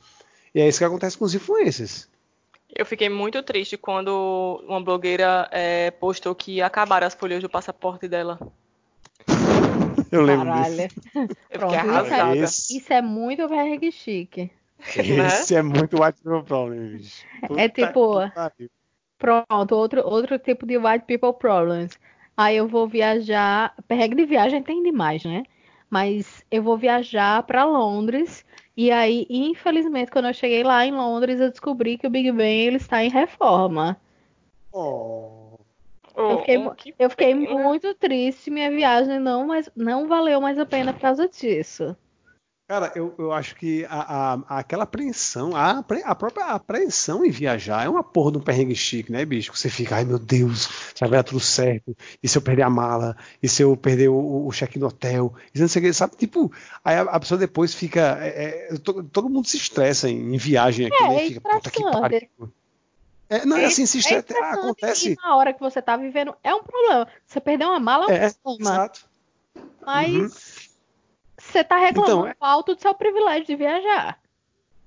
[0.57, 2.09] E é isso que acontece com os influencers.
[2.75, 8.09] Eu fiquei muito triste quando uma blogueira é, postou que acabaram as folhas do passaporte
[8.09, 8.39] dela.
[10.11, 10.75] Eu lembro Caralho.
[10.89, 11.01] disso.
[11.51, 12.37] Eu Pronto, fiquei isso é- arrasada.
[12.39, 14.51] Esse, Isso é muito perrengue chique.
[14.97, 17.23] esse é muito white people problem, bicho.
[17.55, 18.21] É tipo-.
[19.19, 21.99] Pronto, outro, outro tipo de white people problems.
[22.35, 23.75] Aí eu vou viajar.
[23.87, 25.43] Perrengue de viagem tem demais, né?
[25.91, 28.43] Mas eu vou viajar para Londres.
[28.77, 32.61] E aí, infelizmente, quando eu cheguei lá em Londres, eu descobri que o Big Ben
[32.67, 33.99] ele está em reforma.
[34.73, 35.57] Oh.
[36.15, 38.51] Eu fiquei, Oh, eu fiquei muito triste.
[38.51, 41.97] Minha viagem não, mas não valeu mais a pena por causa disso.
[42.69, 47.85] Cara, eu, eu acho que a, a- aquela apreensão, a, a própria apreensão em viajar
[47.85, 49.53] é uma porra de um perrengue chique, né, bicho?
[49.53, 51.97] Que Você fica, ai meu Deus, já vai dar tudo certo.
[52.21, 53.17] E se eu perder a mala?
[53.41, 55.33] E se eu perder o, o check no hotel?
[55.55, 56.17] E não sei o que, sabe?
[56.17, 56.53] Tipo,
[56.85, 58.19] aí a, a pessoa depois fica.
[58.21, 61.19] é, é, to- todo mundo se estressa em, em viagem aqui, É, né?
[61.19, 62.19] é Fica, puta que pariu.
[63.29, 64.25] É, não, é assim, se É estressa.
[64.33, 65.13] interessante acontece.
[65.19, 67.09] e na hora que você tá vivendo é um problema.
[67.27, 68.85] Você perdeu uma mala é É, um problema.
[68.85, 69.09] exato.
[69.85, 70.31] Mas Uhum.
[71.53, 74.19] Você tá reclamando Então, é- alto do seu privilégio de viajar.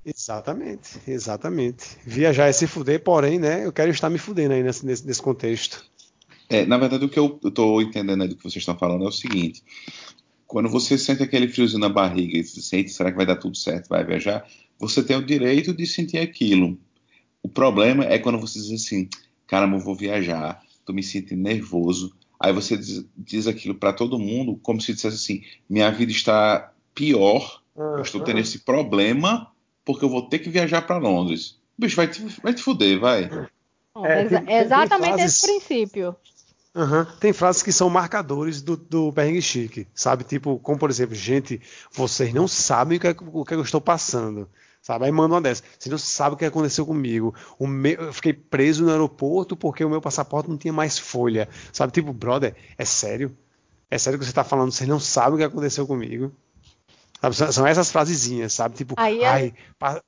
[0.06, 1.98] Exatamente, exatamente.
[2.06, 3.66] Viajar é se fuder, porém, né?
[3.66, 5.86] Eu quero estar me fudendo aí nesse, nesse, nesse contexto.
[6.50, 9.08] É, na verdade, o que eu estou entendendo aí do que vocês estão falando é
[9.08, 9.64] o seguinte:
[10.48, 13.56] quando você sente aquele friozinho na barriga e se sente, será que vai dar tudo
[13.56, 14.48] certo, vai viajar?
[14.80, 16.80] Você tem o direito de sentir aquilo.
[17.44, 19.08] O problema é quando você diz assim,
[19.46, 22.16] caramba, eu vou viajar, tô me sentindo nervoso.
[22.40, 26.72] Aí você diz, diz aquilo para todo mundo, como se dissesse assim: minha vida está
[26.96, 29.52] pior, eu estou tendo esse problema
[29.86, 31.58] porque eu vou ter que viajar para Londres.
[31.78, 33.30] Bicho, vai te, vai te fuder, vai.
[34.04, 36.16] É, exa- tem- tem exatamente frases- esse princípio.
[36.76, 37.08] Aham.
[37.20, 40.24] Tem frases que são marcadores do, do perrengue chique, sabe?
[40.24, 41.60] Tipo, como por exemplo, gente,
[41.92, 44.48] vocês não sabem o que, é, o que eu estou passando.
[44.82, 45.06] Sabe?
[45.06, 45.64] Aí manda uma dessa.
[45.78, 47.36] Vocês não sabem o que aconteceu comigo.
[47.60, 51.48] O meu, eu fiquei preso no aeroporto porque o meu passaporte não tinha mais folha.
[51.74, 51.92] Sabe?
[51.92, 53.38] Tipo, brother, é sério?
[53.92, 54.72] É sério que você está falando?
[54.72, 56.32] Vocês não sabem o que aconteceu comigo?
[57.22, 57.36] Sabe?
[57.54, 58.76] São, essas frasezinhas, sabe?
[58.76, 60.02] Tipo, Aí é- ai, pa-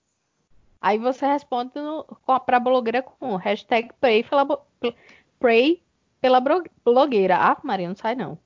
[0.80, 4.48] Aí você responde no, com a, pra blogueira com hashtag pray pela,
[5.40, 5.84] pray
[6.20, 6.42] pela
[6.84, 7.38] blogueira.
[7.38, 8.38] Ah, Maria, não sai não.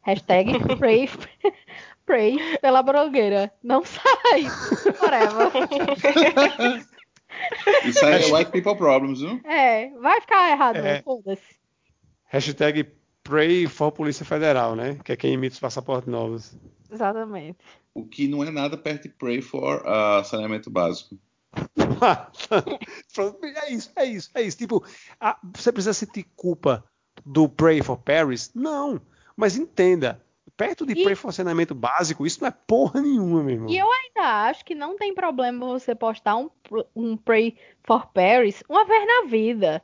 [0.00, 1.10] Hashtag pray,
[2.06, 3.52] pray pela blogueira.
[3.62, 4.44] Não sai.
[5.02, 5.50] Whatever.
[7.84, 9.40] Isso aí é white people problems, viu?
[9.44, 11.02] É, vai ficar errado, É.
[11.02, 11.56] foda-se.
[12.24, 12.90] Hashtag
[13.22, 14.98] Pray for Polícia Federal, né?
[15.04, 16.56] Que é quem imita os passaportes novos.
[16.90, 17.58] Exatamente.
[17.92, 21.18] O que não é nada perto de pray for ah, saneamento básico.
[23.58, 24.58] É isso, é isso, é isso.
[24.58, 24.84] Tipo,
[25.18, 26.84] ah, você precisa sentir culpa
[27.24, 28.50] do Pray for Paris?
[28.54, 29.00] Não.
[29.36, 30.22] Mas entenda,
[30.56, 33.68] perto de E- saneamento básico, isso não é porra nenhuma, meu irmão.
[33.70, 36.50] E eu ainda acho que não tem problema você postar um,
[36.94, 39.82] um Pray for Paris uma vez na vida.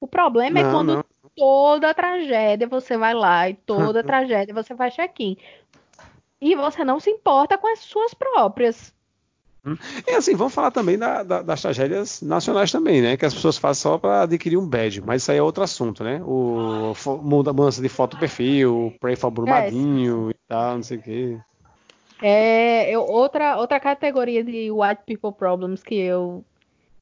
[0.00, 1.04] O problema é Não, quando não.
[1.36, 5.36] toda tragédia você vai lá e toda tragédia você faz check-in.
[6.40, 8.94] E você não se importa com as suas próprias.
[10.06, 13.16] É assim, vamos falar também da- da- das tragédias nacionais também, né?
[13.16, 16.04] Que as pessoas fazem só para adquirir um badge, mas isso aí é outro assunto,
[16.04, 16.22] né?
[16.24, 21.38] O muda- mudança de foto perfil, Pray for Brumadinho e tal, não sei o quê.
[22.22, 26.44] É, eu- outra, outra categoria de white people problems que eu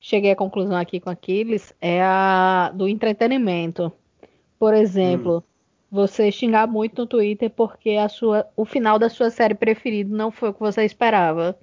[0.00, 3.92] cheguei à conclusão aqui com Aquiles é a do entretenimento.
[4.58, 5.44] Por exemplo,
[5.90, 10.30] você xingar muito no Twitter porque a sua, o final da sua série preferida não
[10.30, 11.56] foi o que você esperava.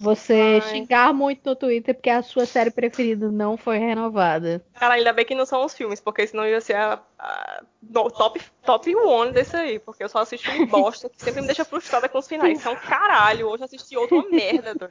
[0.00, 0.70] Você Ai.
[0.70, 4.64] xingar muito no Twitter porque a sua série preferida não foi renovada.
[4.78, 8.08] Cara, ainda bem que não são os filmes, porque senão ia ser a, a- no-
[8.10, 11.64] top, top one desse aí, porque eu só assisto filme bosta, que sempre me deixa
[11.64, 12.58] frustrada com os finais.
[12.58, 14.90] Isso é um caralho, hoje eu assisti outro uma merda.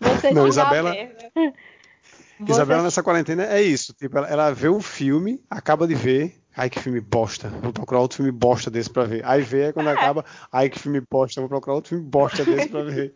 [0.00, 1.30] Você Não, Isabela- Merda.
[1.34, 3.92] você Isabela nessa quarentena é isso.
[3.92, 6.40] Tipo, ela, ela vê um filme, acaba de ver.
[6.56, 7.48] Ai, que filme bosta.
[7.48, 9.24] Vou procurar outro filme bosta desse pra ver.
[9.24, 10.24] Aí vê, aí quando acaba.
[10.52, 11.40] Ai, que filme bosta.
[11.40, 13.14] Vou procurar outro filme bosta desse pra ver.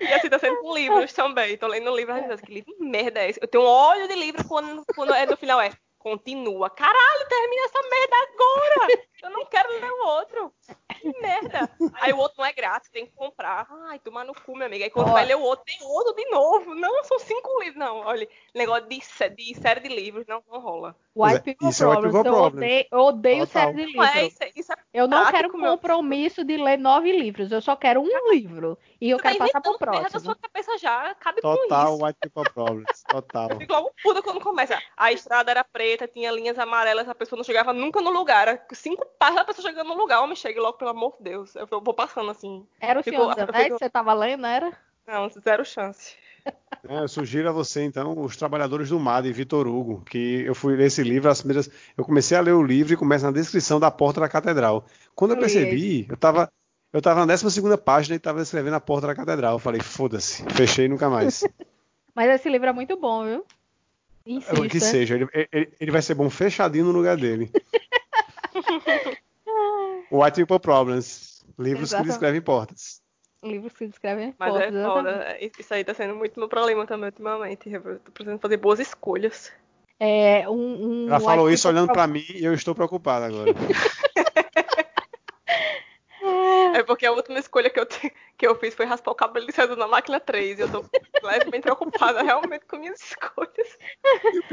[0.00, 1.56] E assim tá sendo com livros também.
[1.56, 3.40] Tô lendo um livro, às vezes, que livro merda é esse?
[3.40, 5.72] Eu tenho um ódio de livro quando, quando é, no final é
[6.06, 6.70] continua.
[6.70, 9.06] Caralho, termina essa merda agora!
[9.24, 10.54] Eu não quero ler o outro.
[11.00, 11.68] Que merda.
[11.94, 13.66] Aí o outro não é grátis, tem que comprar.
[13.88, 14.84] Ai, tomar no cu, minha amiga.
[14.84, 16.76] Aí quando vai ler o outro, tem outro de novo.
[16.76, 17.76] Não, são cinco livros.
[17.76, 19.00] Não, olha, negócio de,
[19.34, 20.96] de série de livros, não, não rola.
[21.24, 22.14] É, people isso é problems.
[22.14, 22.64] people Eu problem.
[22.68, 23.62] odeio, eu odeio Total.
[23.62, 24.18] série de Não livro.
[24.18, 27.50] é, isso, isso Eu não quero meu compromisso de ler nove livros.
[27.50, 28.78] Eu só quero um livro.
[29.00, 30.20] E eu Você tá quero passar pro merda da próximo.
[30.20, 32.04] sua cabeça já, cabe com Total isso.
[32.04, 33.02] White People Problems.
[33.08, 33.48] Total.
[33.50, 34.78] Eu fico logo puta quando começa.
[34.96, 38.48] A estrada era preta, tinha linhas amarelas, a pessoa não chegava nunca no lugar.
[38.48, 40.20] Era cinco passos a pessoa chegando no lugar.
[40.20, 41.54] Homem, chegue logo, pelo amor de Deus.
[41.56, 42.66] Eu vou passando assim.
[42.80, 44.72] Era o Senhor dos Anéis que você tava lendo, não era?
[45.06, 46.16] Não, zero chance.
[46.88, 50.54] É, eu sugiro a você, então, Os Trabalhadores do Mar, de Vitor Hugo, que eu
[50.54, 53.32] fui ler esse livro, as primeiras, eu comecei a ler o livro e começa na
[53.32, 54.86] descrição da porta da catedral.
[55.14, 56.48] Quando eu Eu percebi, eu tava,
[56.92, 59.54] eu tava na 12 página e tava escrevendo a porta da catedral.
[59.54, 61.42] Eu falei, foda-se, fechei nunca mais.
[62.14, 63.44] Mas esse livro é muito bom, viu?
[64.26, 64.90] É o que Insista.
[64.90, 67.50] seja, ele, ele- ele vai ser bom fechadinho no lugar dele.
[70.10, 72.06] White People Problems, livros Exatamente.
[72.06, 73.02] que descrevem portas.
[73.42, 75.14] Livros que descrevem Mas portas, é exatamente.
[75.14, 75.38] foda.
[75.60, 77.70] Isso aí tá sendo muito meu problema também ultimamente.
[77.70, 79.52] Eu tô precisando fazer boas escolhas.
[80.00, 83.52] É, um, um Ela falou isso olhando pra Problem- mim e eu estou preocupado agora.
[86.74, 89.46] É porque a última escolha que eu, te- que eu fiz foi raspar o cabelo
[89.46, 90.58] de cedo na máquina 3.
[90.58, 90.84] E eu tô
[91.22, 93.78] levemente preocupada realmente com minhas escolhas.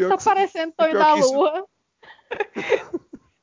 [0.10, 1.66] Tá parecendo Tonho da que isso- Lua.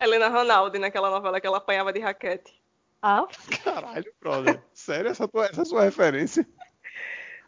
[0.01, 2.60] Helena Ronaldo, naquela novela que ela apanhava de raquete.
[3.03, 3.27] Ah,
[3.65, 4.63] Caralho, brother.
[4.75, 6.47] Sério, essa, tua, essa é sua referência?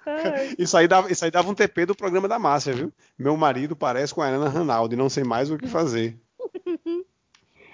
[0.06, 0.54] Ai.
[0.58, 2.92] Isso aí, dava, isso aí dava um TP do programa da Márcia, viu?
[3.16, 6.18] Meu marido parece com a Helena Ranaldi, não sei mais o que fazer.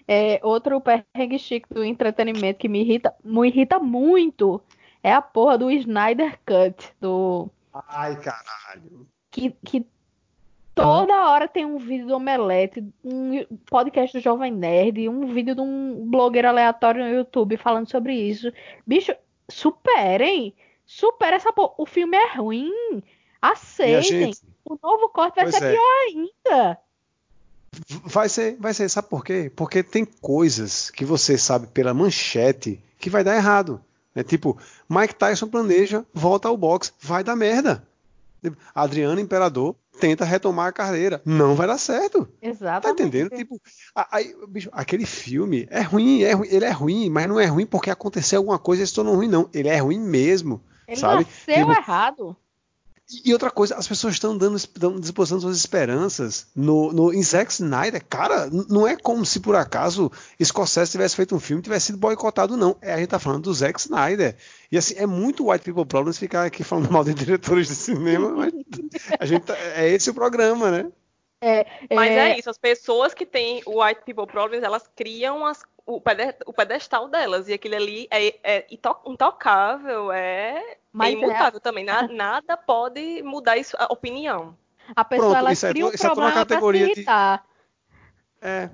[0.06, 4.62] é, outro perrengue chique do entretenimento que me irrita, me irrita muito
[5.02, 9.06] é a porra do Snyder Cut, do Ai, caralho.
[9.30, 9.86] que, que
[10.82, 15.60] toda hora tem um vídeo do Omelete, um podcast do Jovem Nerd, um vídeo de
[15.60, 18.52] um blogueiro aleatório no YouTube falando sobre isso.
[18.86, 19.12] Bicho,
[19.48, 20.54] superem!
[20.86, 21.74] Supera essa porra.
[21.76, 23.02] O filme é ruim.
[23.42, 24.32] Aceitem.
[24.32, 25.72] gente, O novo corte vai Pois ser é.
[25.72, 26.78] pior ainda.
[28.04, 29.52] vai ser, vai ser, sabe por quê?
[29.54, 33.80] Porque tem coisas que você sabe pela manchete que vai dar errado.
[34.14, 37.86] É tipo, Mike Tyson planeja, volta ao boxe, vai dar merda.
[38.74, 42.24] Adriano Imperador tenta retomar a carreira, não vai dar certo.
[42.24, 43.02] Tá Exatamente.
[43.02, 43.30] entendendo?
[43.30, 43.60] Tipo,
[43.94, 47.66] aí, bicho, aquele filme é ruim, é ruim, ele é ruim, mas não é ruim
[47.66, 49.48] porque aconteceu alguma coisa e se tornou ruim, não.
[49.52, 50.62] Ele é ruim mesmo.
[50.86, 51.24] Ele sabe?
[51.24, 52.36] nasceu Tipo, errado.
[53.24, 57.50] E outra coisa, as pessoas estão dando, dando depositando suas esperanças no, no em Zack
[57.50, 58.04] Snyder.
[58.06, 61.96] Cara, não é como se por acaso Scorsese tivesse feito um filme e tivesse sido
[61.98, 62.76] boicotado, não.
[62.82, 64.36] É, a gente tá falando do Zack Snyder.
[64.70, 68.28] E assim, é muito White People Problems ficar aqui falando mal de diretores de cinema,
[68.30, 68.52] mas
[69.18, 70.92] a gente tá- é esse o programa, né?
[71.94, 72.38] Mas é...
[72.38, 75.62] isso, as pessoas que têm o White People Problems, elas criam as-
[75.96, 77.48] o, pede- o pedestal delas.
[77.48, 78.66] E aquele ali é, é
[79.06, 81.84] intocável, é, é Mas é- imutável também.
[81.84, 84.56] Na- nada pode mudar isso, a opinião.
[84.96, 86.56] A pessoa Pronto, ela isso é cria um to- isso é toda uma problema pra
[86.56, 87.04] se categoria de-.
[88.40, 88.70] É.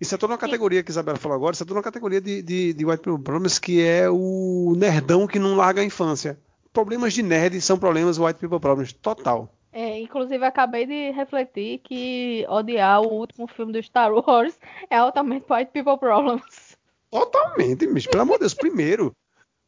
[0.00, 2.20] Isso é toda uma categoria que a Isabela falou agora, isso é toda uma categoria
[2.20, 6.36] de, de, de White People Problems, que é o nerdão que não larga a infância.
[6.72, 9.48] Problemas de nerd são problemas White People Problems, total.
[9.72, 14.58] É, inclusive, acabei de refletir que odiar o último filme do Star Wars
[14.90, 16.76] é altamente white people problems.
[17.10, 18.10] Totalmente, bicho.
[18.10, 19.14] Pelo amor de Deus, primeiro.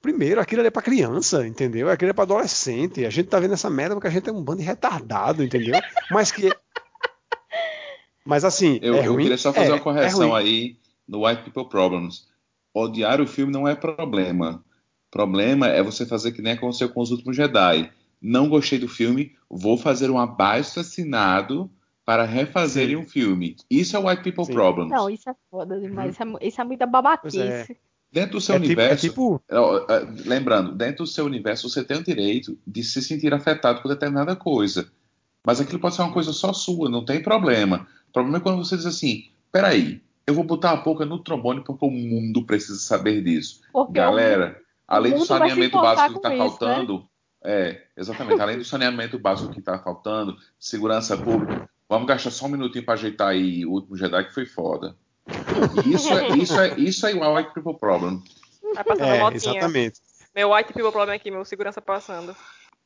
[0.03, 1.89] Primeiro, aquilo ali é pra criança, entendeu?
[1.89, 3.07] Aquilo é pra adolescente.
[3.07, 5.81] A gente tá vendo essa merda porque a gente é um bando de retardado, entendeu?
[6.11, 6.51] Mas que.
[8.25, 8.79] Mas assim.
[8.83, 9.23] Eu, é eu ruim?
[9.23, 10.77] queria só fazer É, uma correção é aí
[11.09, 12.27] no White People Problems.
[12.75, 14.63] Odiar o filme não é problema.
[15.11, 17.91] Problema é você fazer que nem aconteceu com os últimos Jedi.
[18.27, 21.71] Não gostei do filme, vou fazer um abaixo assinado
[22.07, 23.03] para refazerem Sim.
[23.03, 23.57] um filme.
[23.71, 24.55] Isso é White People Sim.
[24.55, 24.91] Problems.
[24.91, 26.15] Não, isso é foda demais.
[26.15, 27.39] Isso é, isso é muita babaquice.
[27.39, 27.67] É.
[28.11, 29.43] Dentro do seu É tipo, é universo, tipo.
[29.51, 29.87] Ó,
[30.25, 34.35] Lembrando, dentro do seu universo você tem o direito de se sentir afetado por determinada
[34.35, 34.91] coisa.
[35.45, 37.87] Mas aquilo pode ser uma coisa só sua, não tem problema.
[38.09, 41.63] O problema é quando você diz assim: peraí, eu vou botar a boca no trombone
[41.63, 43.61] porque o mundo precisa saber disso.
[43.71, 44.59] Porque Galera,
[44.89, 47.03] além do saneamento básico que está isso, né?
[47.45, 52.51] É, exatamente, além do saneamento básico que está faltando, segurança pública, vamos gastar só um
[52.51, 54.97] minutinho para ajeitar aí o último Jedi que foi foda.
[55.87, 58.23] Isso é, isso é, isso é igual White People Problem.
[58.75, 59.37] Vai passando a É, motinha.
[59.37, 60.01] exatamente.
[60.35, 62.35] Meu white people problem aqui, meu segurança passando.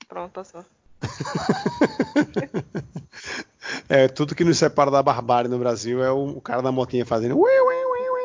[0.09, 0.65] Pronto, passou.
[3.89, 7.05] É, tudo que nos separa da barbárie no Brasil é o, o cara da motinha
[7.05, 7.39] fazendo.
[7.39, 7.75] Ui, ui.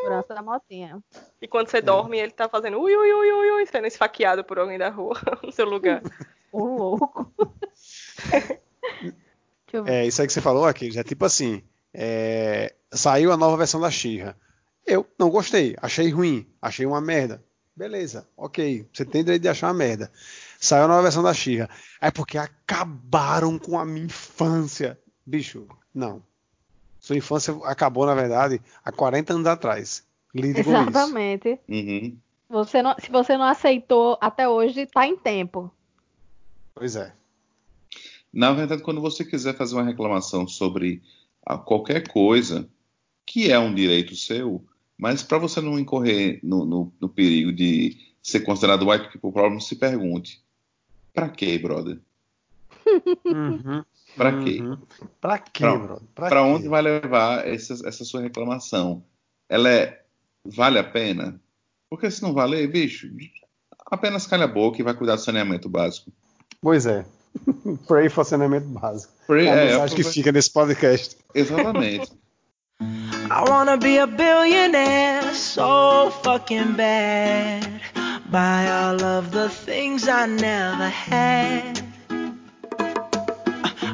[0.03, 1.01] Segurança da motinha.
[1.41, 4.59] E quando você dorme, ele tá fazendo ui, ui, ui, ui, ui, sendo esfaqueado por
[4.59, 6.01] alguém da rua, no seu lugar.
[6.51, 7.33] O louco.
[9.87, 13.81] É, isso aí que você falou aqui, é tipo assim, é, saiu a nova versão
[13.81, 14.37] da Xirra.
[14.85, 17.43] Eu não gostei, achei ruim, achei uma merda.
[17.75, 20.11] Beleza, ok, você tem direito de achar uma merda.
[20.59, 21.67] Saiu a nova versão da Xirra.
[21.99, 24.99] É porque acabaram com a minha infância.
[25.25, 26.21] Bicho, não.
[27.03, 30.05] Sua infância acabou, na verdade, há 40 anos atrás.
[30.33, 30.89] Lide com isso.
[30.89, 31.59] Exatamente.
[31.67, 32.17] Uhum.
[32.49, 35.69] Você não- se você não aceitou até hoje, tá em tempo.
[36.73, 37.13] Pois é.
[38.31, 41.01] Na verdade, quando você quiser fazer uma reclamação sobre
[41.45, 42.69] ah, qualquer coisa,
[43.25, 44.63] que é um direito seu,
[44.97, 49.59] mas para você não incorrer no, no- no perigo de ser considerado white people problem,
[49.59, 50.41] se pergunte:
[51.13, 51.99] pra quê, brother?
[53.25, 53.83] Uhum,
[54.15, 54.59] Pra quê?
[54.61, 54.77] uhum.
[55.19, 56.01] Pra quê, Pra- bro?
[56.13, 56.35] Pra quê?
[56.35, 59.03] onde vai levar essa, essa sua reclamação?
[59.49, 60.01] Ela é
[60.45, 61.39] vale a pena?
[61.89, 63.07] Porque se não valer, bicho,
[63.85, 66.11] apenas calha a boca e vai cuidar do saneamento básico.
[66.61, 67.05] Pois é.
[67.87, 69.13] Pray for saneamento básico.
[69.27, 71.17] Pray- É a é, mensagem que aprove- fica nesse podcast.
[71.33, 72.11] Exatamente.
[72.81, 77.81] I wanna be a billionaire so fucking bad.
[78.29, 81.81] Buy all of the things I never had.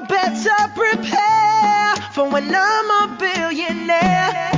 [0.00, 4.50] the better prepare for when I'm a billionaire.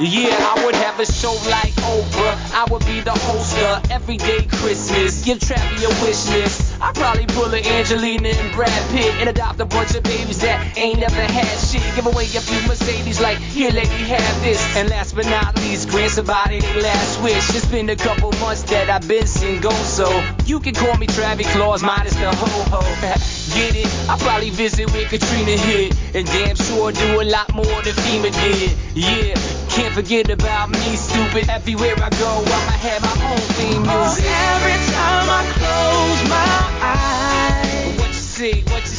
[0.00, 2.43] Yeah, I would have a show like Oprah.
[2.64, 5.22] I would be the host of Everyday Christmas.
[5.22, 6.80] Give Travi a wish list.
[6.80, 10.78] I'd probably pull a Angelina and Brad Pitt and adopt a bunch of babies that
[10.78, 11.82] ain't never had shit.
[11.94, 14.64] Give away a few Mercedes like, here lady, have this.
[14.76, 17.54] And last but not least, grant somebody their last wish.
[17.54, 20.08] It's been a couple months that I've been single, so
[20.46, 22.80] you can call me Travis Claus minus the ho-ho.
[23.54, 23.86] Get it?
[24.08, 25.94] I probably visit where Katrina hit.
[26.14, 28.72] And damn sure do a lot more than FEMA did.
[28.94, 29.34] Yeah,
[29.68, 31.48] can't forget about me, stupid.
[31.50, 36.54] Everywhere I go, I'ma have my own theme Oh, every time I close my
[36.86, 37.98] eyes.
[37.98, 38.93] What you see, what you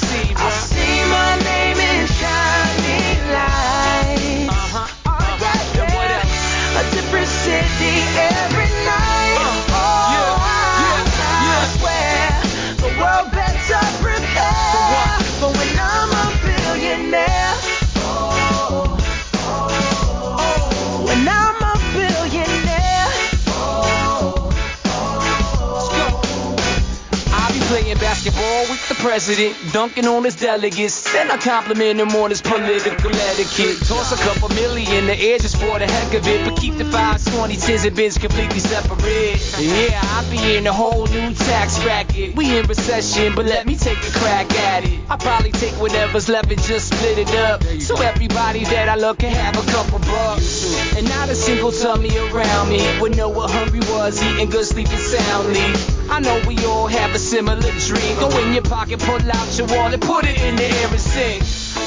[29.05, 31.13] president, dunking on his delegates.
[31.13, 33.77] Then I compliment him on his political etiquette.
[33.87, 36.85] Toss a couple million the air just for the heck of it, but keep the
[36.85, 39.37] fives, 20, 10s, and bins completely separate.
[39.59, 42.35] Yeah, I be in a whole new tax bracket.
[42.35, 44.99] We in recession, but let me take a crack at it.
[45.07, 49.19] I probably take whatever's left and just split it up, so everybody that I love
[49.19, 50.54] can have a couple bucks.
[50.97, 54.97] And not a single tummy around me would know what hungry was, eating good, sleeping
[54.97, 55.59] soundly.
[56.09, 58.19] I know we all have a similar dream.
[58.19, 61.41] Go in your pocket, pull out your wallet, put it in the air and sing.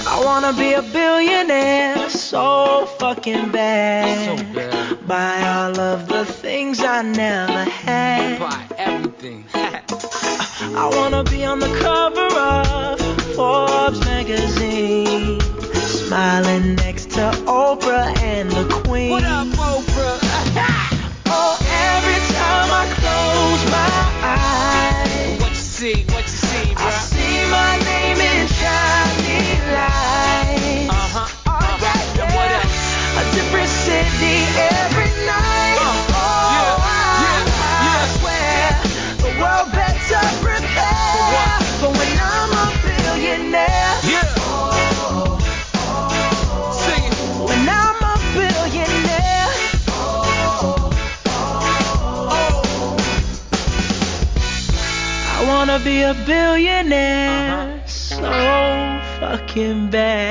[0.07, 4.39] I wanna be a billionaire so fucking bad.
[4.39, 5.07] So bad.
[5.07, 8.39] Buy all of the things I never had.
[8.39, 9.47] Buy everything.
[9.55, 13.01] I wanna be on the cover of
[13.35, 15.41] Forbes magazine.
[15.73, 19.11] Smiling next Oprah and the Queen.
[19.11, 19.58] what up,
[55.85, 57.87] be a billionaire uh-huh.
[57.87, 58.17] so
[59.21, 60.28] fucking bad.